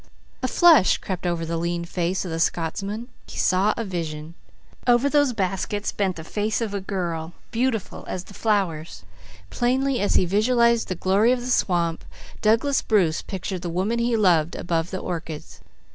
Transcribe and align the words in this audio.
A 0.41 0.47
flush 0.47 0.97
crept 0.97 1.27
over 1.27 1.45
the 1.45 1.57
lean 1.57 1.85
face 1.85 2.25
of 2.25 2.31
the 2.31 2.39
Scotsman. 2.39 3.09
He 3.27 3.37
saw 3.37 3.75
a 3.77 3.83
vision. 3.85 4.33
Over 4.87 5.07
those 5.09 5.31
baskets 5.31 5.91
bent 5.91 6.17
a 6.17 6.79
girl, 6.81 7.33
beautiful 7.51 8.05
as 8.07 8.23
the 8.23 8.33
flowers. 8.33 9.03
Plainly 9.51 9.99
as 9.99 10.15
he 10.15 10.25
visualized 10.25 10.87
the 10.87 10.95
glory 10.95 11.31
of 11.31 11.41
the 11.41 11.51
swamp, 11.51 12.03
Douglas 12.41 12.81
Bruce 12.81 13.21
pictured 13.21 13.61
the 13.61 13.69
woman 13.69 13.99
he 13.99 14.17
loved 14.17 14.55
above 14.55 14.89
the 14.89 14.97
orchids. 14.97 15.61